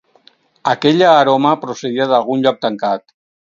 Aquella 0.71 1.11
aroma 1.19 1.53
procedia 1.67 2.11
d’algun 2.15 2.45
lloc 2.47 2.61
tancat. 2.69 3.11